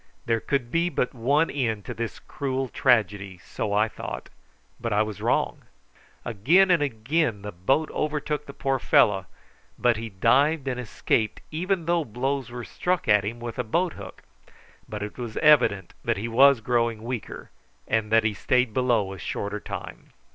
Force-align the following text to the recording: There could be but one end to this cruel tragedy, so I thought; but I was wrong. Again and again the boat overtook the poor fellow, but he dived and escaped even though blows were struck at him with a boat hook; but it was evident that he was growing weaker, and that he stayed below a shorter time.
There 0.25 0.39
could 0.39 0.71
be 0.71 0.89
but 0.89 1.13
one 1.13 1.51
end 1.51 1.85
to 1.85 1.93
this 1.93 2.17
cruel 2.17 2.69
tragedy, 2.69 3.37
so 3.45 3.71
I 3.71 3.87
thought; 3.87 4.29
but 4.79 4.91
I 4.91 5.03
was 5.03 5.21
wrong. 5.21 5.61
Again 6.25 6.71
and 6.71 6.81
again 6.81 7.43
the 7.43 7.51
boat 7.51 7.91
overtook 7.91 8.47
the 8.47 8.53
poor 8.53 8.79
fellow, 8.79 9.27
but 9.77 9.97
he 9.97 10.09
dived 10.09 10.67
and 10.67 10.79
escaped 10.79 11.41
even 11.51 11.85
though 11.85 12.03
blows 12.03 12.49
were 12.49 12.63
struck 12.65 13.07
at 13.07 13.23
him 13.23 13.39
with 13.39 13.59
a 13.59 13.63
boat 13.63 13.93
hook; 13.93 14.23
but 14.89 15.03
it 15.03 15.19
was 15.19 15.37
evident 15.37 15.93
that 16.03 16.17
he 16.17 16.27
was 16.27 16.61
growing 16.61 17.03
weaker, 17.03 17.51
and 17.87 18.11
that 18.11 18.23
he 18.23 18.33
stayed 18.33 18.73
below 18.73 19.13
a 19.13 19.19
shorter 19.19 19.59
time. 19.59 20.13